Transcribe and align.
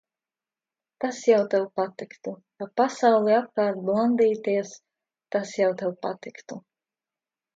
Tas 1.03 1.17
jau 1.31 1.41
tev 1.53 1.65
patiktu. 1.81 2.31
Pa 2.63 2.69
pasauli 2.79 3.35
apkārt 3.41 3.83
blandīties, 3.89 4.73
tas 5.37 5.53
jau 5.61 5.71
tev 5.83 5.95
patiktu. 6.07 6.61